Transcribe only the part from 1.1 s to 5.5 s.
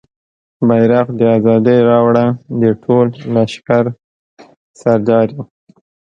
د ازادۍ راوړه د ټول لښکر سردارې